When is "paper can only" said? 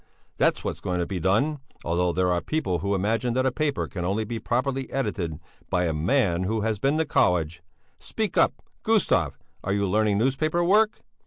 3.51-4.23